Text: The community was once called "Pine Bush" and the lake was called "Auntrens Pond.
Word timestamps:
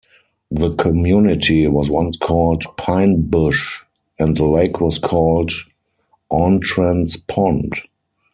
The 0.49 0.73
community 0.77 1.67
was 1.67 1.91
once 1.91 2.17
called 2.17 2.63
"Pine 2.75 3.21
Bush" 3.21 3.83
and 4.17 4.35
the 4.35 4.45
lake 4.45 4.81
was 4.81 4.97
called 4.97 5.51
"Auntrens 6.33 7.17
Pond. 7.27 7.71